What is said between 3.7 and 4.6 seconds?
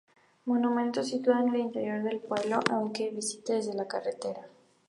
la carretera.